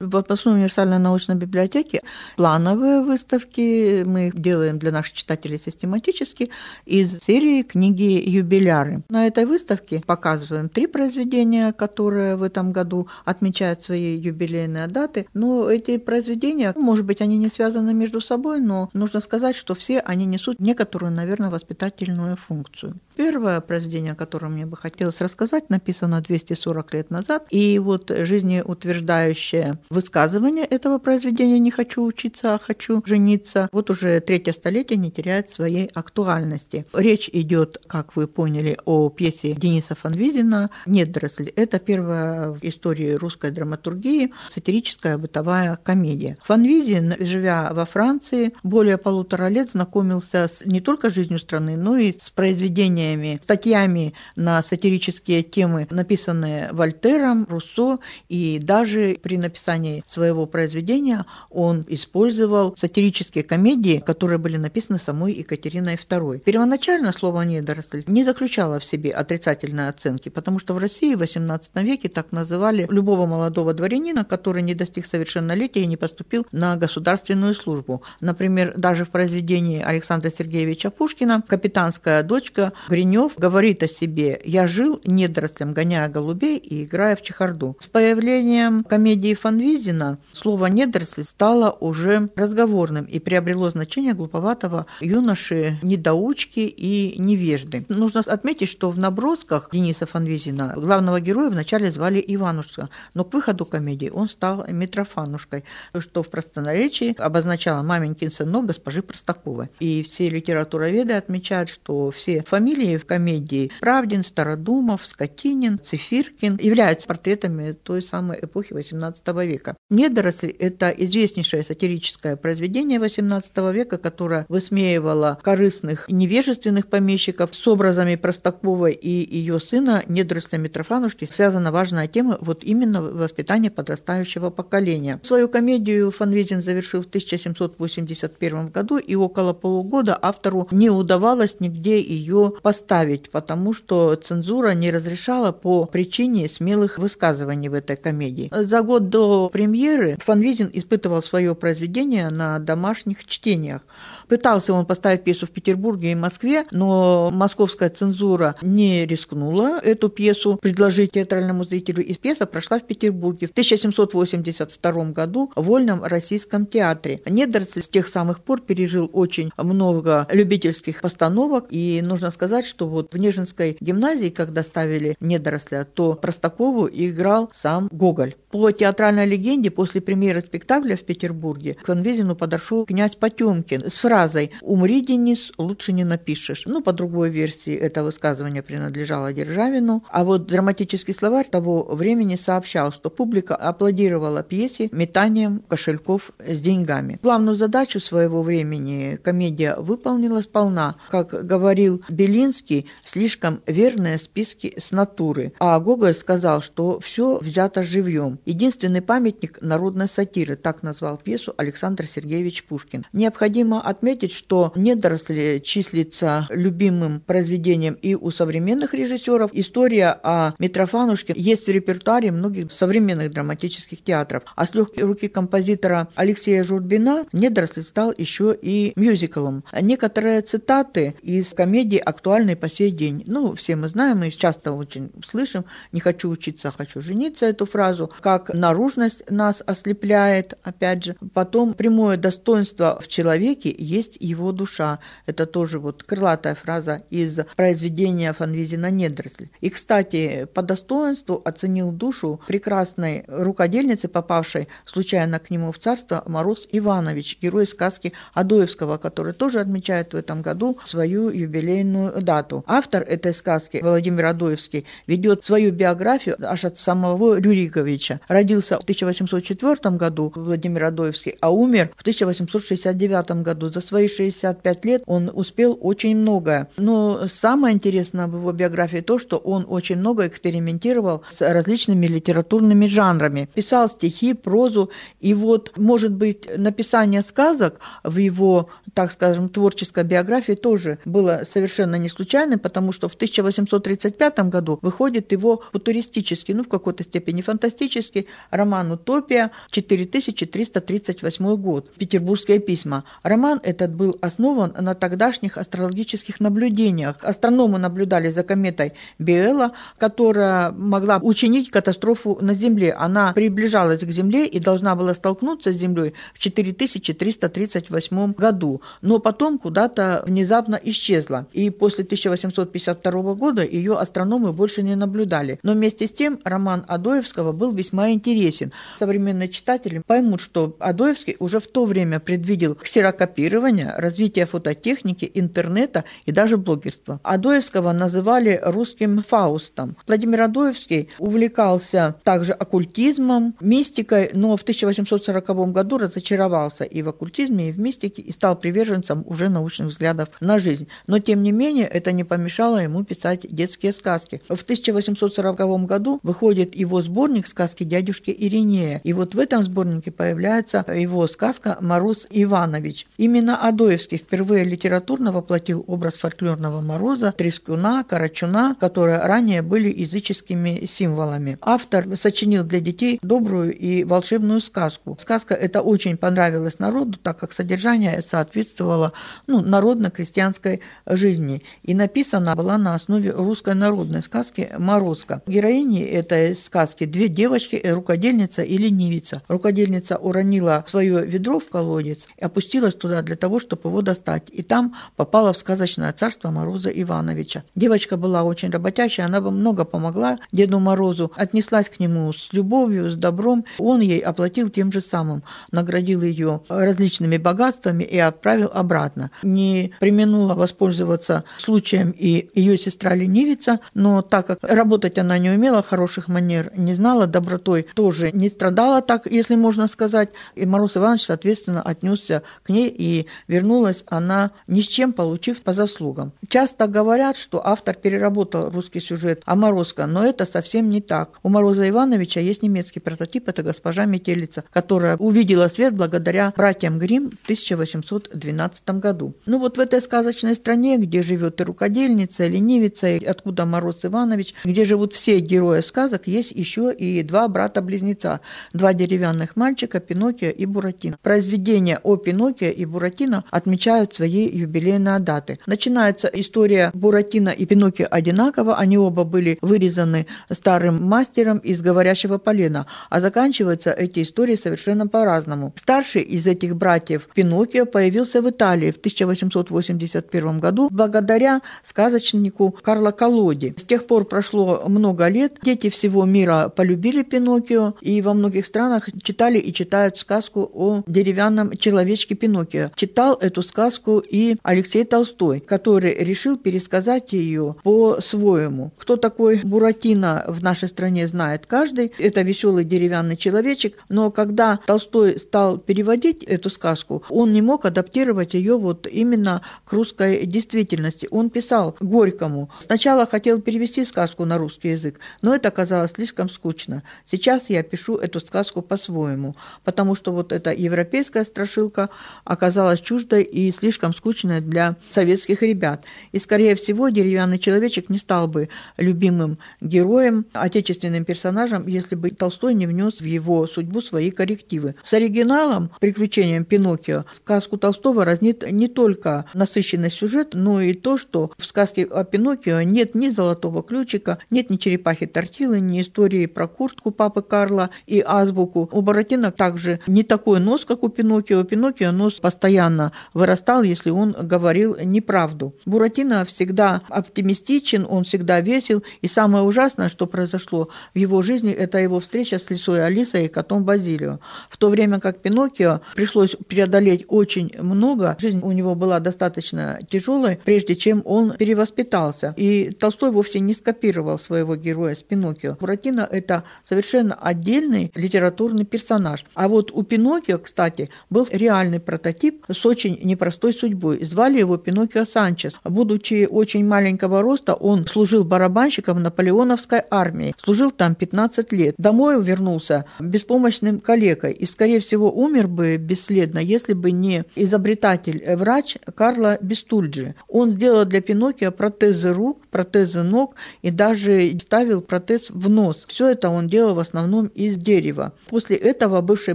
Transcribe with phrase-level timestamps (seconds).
[0.00, 2.00] В областной универсальной научной библиотеке
[2.34, 6.50] плановые выставки мы их делаем для наших читателей систематически
[6.84, 9.04] из серии книги «Юбиляры».
[9.08, 15.28] На этой выставке показываем три произведения, которые в этом году отмечают свои юбилейные даты.
[15.32, 20.00] Но эти произведения, может быть, они не связаны между собой, но нужно сказать, что все
[20.00, 22.98] они несут некоторую, наверное, воспитательную функцию.
[23.14, 29.78] Первое произведение, о котором мне бы хотелось рассказать, написано 240 лет назад, и вот жизнеутверждающее
[29.90, 35.50] высказывание этого произведения «Не хочу учиться, а хочу жениться» вот уже третье столетие не теряет
[35.50, 36.86] своей актуальности.
[36.92, 41.50] Речь идет, как вы поняли, о пьесе Дениса Фанвизина «Недоросль».
[41.56, 46.36] Это первая в истории русской драматургии сатирическая бытовая комедия.
[46.44, 52.16] Фанвизин, живя во Франции, более полутора лет знакомился с не только жизнью страны, но и
[52.18, 60.46] с произведениями, статьями на сатирические темы, написанные Вольтером, Руссо, и даже при написании написании своего
[60.46, 66.38] произведения он использовал сатирические комедии, которые были написаны самой Екатериной II.
[66.38, 71.84] Первоначально слово «недоросль» не заключало в себе отрицательной оценки, потому что в России в XVIII
[71.84, 77.54] веке так называли любого молодого дворянина, который не достиг совершеннолетия и не поступил на государственную
[77.54, 78.02] службу.
[78.20, 85.00] Например, даже в произведении Александра Сергеевича Пушкина «Капитанская дочка» Гринев говорит о себе «Я жил
[85.04, 87.76] недорослем, гоняя голубей и играя в чехарду».
[87.80, 95.78] С появлением комедии Фанви Визина слово «недоросль» стало уже разговорным и приобрело значение глуповатого юноши,
[95.80, 97.86] недоучки и невежды.
[97.88, 103.64] Нужно отметить, что в набросках Дениса Фанвизина главного героя вначале звали Иванушка, но к выходу
[103.64, 105.64] комедии он стал Митрофанушкой,
[105.98, 109.68] что в простонаречии обозначало маменькин сынок госпожи Простаковой.
[109.80, 117.72] И все литературоведы отмечают, что все фамилии в комедии Правдин, Стародумов, Скотинин, Цифиркин являются портретами
[117.72, 119.76] той самой эпохи XVIII века века.
[119.90, 128.92] «Недоросль»– это известнейшее сатирическое произведение XVIII века, которое высмеивало корыстных невежественных помещиков с образами Простаковой
[128.92, 135.20] и ее сына, недоросля Митрофанушки, связана важная тема вот именно воспитания подрастающего поколения.
[135.22, 142.54] Свою комедию Фанвизин завершил в 1781 году, и около полугода автору не удавалось нигде ее
[142.62, 148.50] поставить, потому что цензура не разрешала по причине смелых высказываний в этой комедии.
[148.50, 149.73] За год до премьеры
[150.20, 153.82] Фанвизин испытывал свое произведение на домашних чтениях.
[154.28, 160.58] Пытался он поставить пьесу в Петербурге и Москве, но московская цензура не рискнула эту пьесу
[160.60, 167.20] предложить театральному зрителю, и пьеса прошла в Петербурге в 1782 году в Вольном Российском театре.
[167.26, 173.12] Недоросль с тех самых пор пережил очень много любительских постановок, и нужно сказать, что вот
[173.12, 178.36] в Нежинской гимназии, когда ставили недоросля, то Простакову играл сам Гоголь.
[178.50, 184.52] По театральной легенде, после премьеры спектакля в Петербурге к Фанвизину подошел князь Потемкин с фразой
[184.60, 186.64] «Умри, Денис, лучше не напишешь».
[186.66, 190.04] Ну, по другой версии, это высказывание принадлежало Державину.
[190.10, 197.18] А вот драматический словарь того времени сообщал, что публика аплодировала пьесе метанием кошельков с деньгами.
[197.22, 200.96] Главную задачу своего времени комедия выполнила сполна.
[201.10, 205.52] Как говорил Белинский, слишком верные списки с натуры.
[205.58, 208.38] А Гоголь сказал, что все взято живьем.
[208.44, 213.04] Единственный памятник народной сатиры, так назвал пьесу Александр Сергеевич Пушкин.
[213.12, 219.50] Необходимо отметить, что «Недоросли» числится любимым произведением и у современных режиссеров.
[219.52, 224.42] История о Митрофанушке есть в репертуаре многих современных драматических театров.
[224.56, 229.64] А с легкой руки композитора Алексея Журбина «Недоросли» стал еще и мюзиклом.
[229.72, 233.24] Некоторые цитаты из комедии актуальны по сей день.
[233.26, 237.66] Ну, все мы знаем, мы часто очень слышим «не хочу учиться, а хочу жениться» эту
[237.66, 238.10] фразу.
[238.20, 241.16] Как наружность нас ослепляет, опять же.
[241.34, 245.00] Потом прямое достоинство в человеке есть его душа.
[245.26, 249.48] Это тоже вот крылатая фраза из произведения Фанвизина «Недросль».
[249.60, 256.66] И, кстати, по достоинству оценил душу прекрасной рукодельницы, попавшей случайно к нему в царство, Мороз
[256.72, 262.64] Иванович, герой сказки Адоевского, который тоже отмечает в этом году свою юбилейную дату.
[262.66, 268.20] Автор этой сказки, Владимир Адоевский, ведет свою биографию аж от самого Рюриковича.
[268.28, 268.84] Родился в
[269.34, 273.68] 1804 году Владимир Адоевский, а умер в 1869 году.
[273.68, 276.68] За свои 65 лет он успел очень многое.
[276.76, 282.86] Но самое интересное в его биографии то, что он очень много экспериментировал с различными литературными
[282.86, 283.48] жанрами.
[283.54, 284.90] Писал стихи, прозу,
[285.20, 291.96] и вот, может быть, написание сказок в его, так скажем, творческой биографии тоже было совершенно
[291.96, 298.26] не случайным, потому что в 1835 году выходит его футуристический, ну, в какой-то степени фантастический
[298.50, 298.92] роман роман
[299.24, 303.04] «Утопия», 4338 год, «Петербургские письма».
[303.22, 307.16] Роман этот был основан на тогдашних астрологических наблюдениях.
[307.22, 312.92] Астрономы наблюдали за кометой Биэла, которая могла учинить катастрофу на Земле.
[312.92, 319.58] Она приближалась к Земле и должна была столкнуться с Землей в 4338 году, но потом
[319.58, 321.46] куда-то внезапно исчезла.
[321.52, 325.58] И после 1852 года ее астрономы больше не наблюдали.
[325.62, 328.72] Но вместе с тем роман Адоевского был весьма интересен.
[328.98, 329.13] Современные
[329.48, 336.56] читатели поймут, что Адоевский уже в то время предвидел ксерокопирование, развитие фототехники, интернета и даже
[336.56, 337.20] блогерства.
[337.22, 339.96] Адоевского называли русским Фаустом.
[340.06, 347.72] Владимир Адоевский увлекался также оккультизмом, мистикой, но в 1840 году разочаровался и в оккультизме, и
[347.72, 350.88] в мистике, и стал приверженцем уже научных взглядов на жизнь.
[351.06, 354.40] Но, тем не менее, это не помешало ему писать детские сказки.
[354.48, 359.00] В 1840 году выходит его сборник «Сказки дядюшки Иринея».
[359.04, 363.06] И вот в этом сборнике появляется его сказка «Мороз Иванович».
[363.18, 371.58] Именно Адоевский впервые литературно воплотил образ фольклорного Мороза, Трескуна, Карачуна, которые ранее были языческими символами.
[371.60, 375.18] Автор сочинил для детей добрую и волшебную сказку.
[375.20, 379.12] Сказка эта очень понравилась народу, так как содержание соответствовало
[379.46, 381.62] ну, народно-крестьянской жизни.
[381.82, 385.42] И написана была на основе русской народной сказки «Морозко».
[385.46, 389.42] Героини этой сказки две девочки, рукодельница и ленивица.
[389.48, 394.44] Рукодельница уронила свое ведро в колодец и опустилась туда для того, чтобы его достать.
[394.50, 397.64] И там попала в сказочное царство Мороза Ивановича.
[397.74, 403.10] Девочка была очень работящая, она бы много помогла Деду Морозу, отнеслась к нему с любовью,
[403.10, 403.64] с добром.
[403.78, 409.30] Он ей оплатил тем же самым, наградил ее различными богатствами и отправил обратно.
[409.42, 415.82] Не применула воспользоваться случаем и ее сестра ленивица, но так как работать она не умела,
[415.82, 421.24] хороших манер не знала, добротой тоже не страдала так, если можно сказать, и Мороз Иванович,
[421.24, 426.32] соответственно, отнесся к ней, и вернулась она ни с чем, получив по заслугам.
[426.48, 431.38] Часто говорят, что автор переработал русский сюжет о Морозко, но это совсем не так.
[431.42, 437.30] У Мороза Ивановича есть немецкий прототип, это госпожа Метелица, которая увидела свет благодаря братьям Грим
[437.30, 439.34] в 1812 году.
[439.46, 444.04] Ну вот в этой сказочной стране, где живет и рукодельница, и ленивица, и откуда Мороз
[444.04, 448.40] Иванович, где живут все герои сказок, есть еще и два брата-близнеца,
[448.72, 451.18] два деревянных мальчика, Пиноккио и Буратино.
[451.22, 455.58] Произведения о Пиноккио и Буратино отмечают свои юбилейные даты.
[455.66, 462.86] Начинается история Буратино и Пиноккио одинаково, они оба были вырезаны старым мастером из говорящего полена,
[463.10, 465.72] а заканчиваются эти истории совершенно по-разному.
[465.76, 473.74] Старший из этих братьев Пиноккио появился в Италии в 1881 году благодаря сказочнику Карло Колоди.
[473.76, 479.08] С тех пор прошло много лет, дети всего мира полюбили Пиноккио и во многих странах
[479.22, 482.90] читали и читают сказку о деревянном человечке Пиноккио.
[482.94, 488.92] Читал эту сказку и Алексей Толстой, который решил пересказать ее по-своему.
[488.96, 492.12] Кто такой Буратино в нашей стране знает каждый.
[492.18, 498.54] Это веселый деревянный человечек, но когда Толстой стал переводить эту сказку, он не мог адаптировать
[498.54, 501.28] ее вот именно к русской действительности.
[501.30, 502.70] Он писал Горькому.
[502.80, 507.02] Сначала хотел перевести сказку на русский язык, но это оказалось слишком скучно.
[507.24, 509.54] Сейчас я пишу эту сказку по-своему,
[509.84, 512.10] потому что вот эта европейская страшилка
[512.44, 516.04] оказалась чуждой и слишком скучной для советских ребят.
[516.32, 522.74] И, скорее всего, деревянный человечек не стал бы любимым героем, отечественным персонажем, если бы Толстой
[522.74, 524.94] не внес в его судьбу свои коррективы.
[525.04, 531.52] С оригиналом «Приключением Пиноккио» сказку Толстого разнит не только насыщенный сюжет, но и то, что
[531.58, 536.68] в сказке о Пиноккио нет ни золотого ключика, нет ни черепахи Тортилы, ни истории про
[536.68, 538.88] куртку папы Карла и азбуку.
[538.92, 541.60] У Боротина также не такой нос, как у Пиноккио.
[541.60, 545.74] У Пиноккио нос постоянно вырастал, если он говорил неправду.
[545.86, 549.02] Буратино всегда оптимистичен, он всегда весел.
[549.22, 553.48] И самое ужасное, что произошло в его жизни, это его встреча с лисой Алисой и
[553.48, 554.40] котом Базилио.
[554.68, 560.58] В то время как Пиноккио пришлось преодолеть очень много, жизнь у него была достаточно тяжелой,
[560.64, 562.54] прежде чем он перевоспитался.
[562.56, 565.76] И Толстой вовсе не скопировал своего героя с Пиноккио.
[565.80, 569.44] Буратино– это совершенно отдельный литературный персонаж.
[569.54, 574.24] А вот у Пиноккио, кстати, был реальный прототип с очень непростой судьбой.
[574.24, 575.74] Звали его Пиноккио Санчес.
[575.84, 580.54] Будучи очень маленького роста, он служил барабанщиком в наполеоновской армии.
[580.62, 581.94] Служил там 15 лет.
[581.98, 589.58] Домой вернулся беспомощным калекой и, скорее всего, умер бы бесследно, если бы не изобретатель-врач Карло
[589.60, 590.34] Бестульджи.
[590.48, 596.06] Он сделал для Пиноккио протезы рук, протезы ног и даже ставил протез в нос.
[596.08, 597.82] Все это он делал в основном из из
[598.14, 598.32] дерева.
[598.48, 599.54] После этого бывший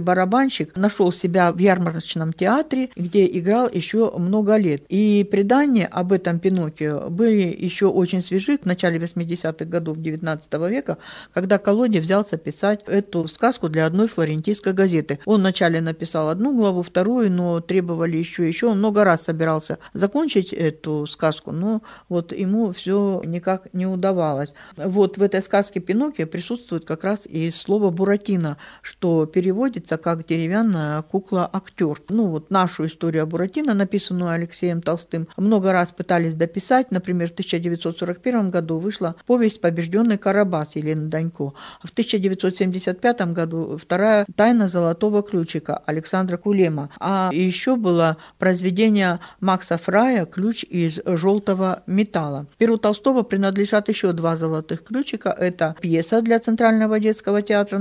[0.00, 4.82] барабанщик нашел себя в ярмарочном театре, где играл еще много лет.
[4.88, 10.98] И предания об этом Пиноккио были еще очень свежи в начале 80-х годов XIX века,
[11.32, 15.18] когда Колоди взялся писать эту сказку для одной флорентийской газеты.
[15.24, 18.66] Он вначале написал одну главу, вторую, но требовали еще еще.
[18.66, 24.52] Он много раз собирался закончить эту сказку, но вот ему все никак не удавалось.
[24.76, 28.39] Вот в этой сказке Пиноккио присутствует как раз и слово «буратино»,
[28.82, 32.00] что переводится как «деревянная кукла-актер».
[32.08, 36.90] Ну вот нашу историю о Буратино, написанную Алексеем Толстым, много раз пытались дописать.
[36.90, 41.52] Например, в 1941 году вышла повесть «Побежденный Карабас» Елены Данько.
[41.82, 46.90] В 1975 году вторая «Тайна золотого ключика» Александра Кулема.
[46.98, 52.46] А еще было произведение Макса Фрая «Ключ из желтого металла».
[52.58, 55.30] Перу Толстого принадлежат еще два золотых ключика.
[55.30, 57.78] Это пьеса для Центрального детского театра,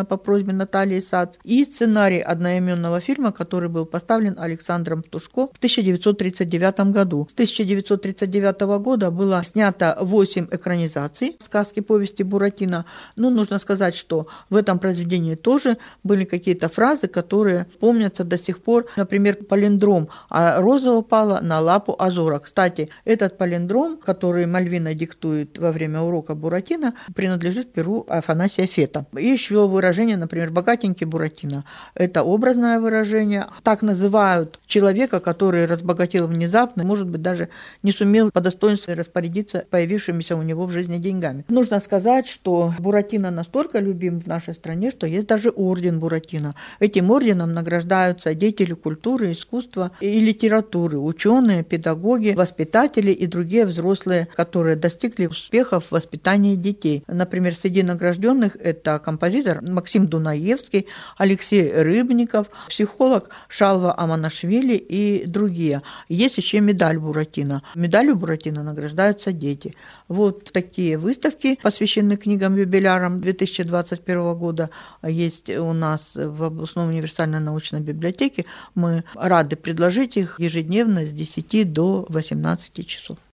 [0.00, 5.58] написанная по просьбе Натальи Сац, и сценарий одноименного фильма, который был поставлен Александром Тушко в
[5.58, 7.26] 1939 году.
[7.28, 12.84] С 1939 года было снято 8 экранизаций сказки повести Буратино.
[13.16, 18.58] Но нужно сказать, что в этом произведении тоже были какие-то фразы, которые помнятся до сих
[18.58, 18.86] пор.
[18.96, 22.38] Например, палиндром «А роза упала на лапу Азора».
[22.38, 29.04] Кстати, этот палиндром, который Мальвина диктует во время урока Буратино, принадлежит перу Афанасия Фета.
[29.18, 31.64] И еще выражение, например, «богатенький Буратино».
[31.94, 33.46] Это образное выражение.
[33.62, 37.48] Так называют человека, который разбогател внезапно, может быть, даже
[37.82, 41.44] не сумел по достоинству распорядиться появившимися у него в жизни деньгами.
[41.48, 46.54] Нужно сказать, что Буратино настолько любим в нашей стране, что есть даже орден Буратино.
[46.78, 54.76] Этим орденом награждаются деятели культуры, искусства и литературы, ученые, педагоги, воспитатели и другие взрослые, которые
[54.76, 57.02] достигли успехов в воспитании детей.
[57.06, 65.80] Например, среди награжденных это композитор Максим Дунаевский, Алексей Рыбников, психолог Шалва Аманашвили и другие.
[66.10, 67.62] Есть еще медаль Буратино.
[67.74, 69.74] Медалью Буратино награждаются дети.
[70.06, 74.68] Вот такие выставки, посвященные книгам-юбилярам 2021 года,
[75.02, 78.44] есть у нас в областной универсальной научной библиотеке.
[78.74, 83.16] Мы рады предложить их ежедневно с 10 до 18 часов.